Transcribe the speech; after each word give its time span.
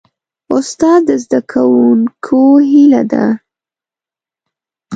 استاد 0.55 1.01
د 1.07 1.09
زدهکوونکو 1.23 2.41
هیله 2.69 3.01
ده. 3.11 3.25